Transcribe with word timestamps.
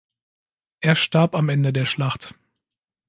Er 0.79 0.95
starb 0.95 1.35
am 1.35 1.47
Ende 1.49 1.73
der 1.73 1.85
Schlacht. 1.85 2.33